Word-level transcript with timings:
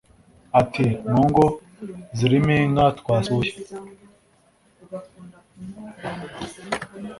Ati″Mu 0.61 1.21
ngo 1.27 1.45
zirimo 2.17 2.51
inka 2.65 2.87
twasuye 2.99 3.51